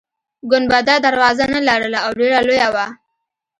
[0.51, 2.85] ګنبده دروازه نلرله او ډیره لویه وه.